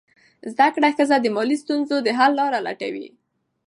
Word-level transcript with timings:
زده 0.51 0.67
کړه 0.75 0.89
ښځه 0.97 1.17
د 1.21 1.25
مالي 1.35 1.57
ستونزو 1.63 1.95
حل 2.17 2.31
لاره 2.39 2.59
لټوي. 2.67 3.07